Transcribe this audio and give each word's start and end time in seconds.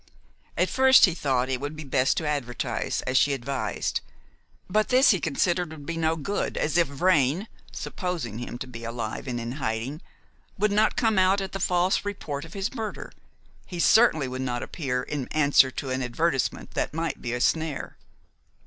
At 0.57 0.67
first 0.71 1.05
he 1.05 1.13
thought 1.13 1.47
it 1.47 1.61
would 1.61 1.75
be 1.75 1.83
best 1.83 2.17
to 2.17 2.27
advertise, 2.27 3.03
as 3.03 3.17
she 3.17 3.33
advised, 3.33 4.01
but 4.67 4.87
this 4.89 5.11
he 5.11 5.19
considered 5.19 5.69
would 5.71 5.85
do 5.85 5.95
no 5.95 6.15
good, 6.15 6.57
as 6.57 6.75
if 6.75 6.87
Vrain 6.87 7.47
supposing 7.71 8.39
him 8.39 8.57
to 8.57 8.65
be 8.65 8.83
alive 8.83 9.27
and 9.27 9.39
in 9.39 9.51
hiding 9.61 10.01
would 10.57 10.71
not 10.71 10.95
come 10.95 11.19
out 11.19 11.39
at 11.39 11.51
the 11.51 11.59
false 11.59 12.03
report 12.03 12.45
of 12.45 12.53
his 12.55 12.73
murder, 12.73 13.11
he 13.67 13.79
certainly 13.79 14.27
would 14.27 14.41
not 14.41 14.63
appear 14.63 15.03
in 15.03 15.27
answer 15.27 15.69
to 15.69 15.91
an 15.91 16.01
advertisement 16.01 16.71
that 16.71 16.95
might 16.95 17.21
be 17.21 17.31
a 17.33 17.39
snare. 17.39 17.95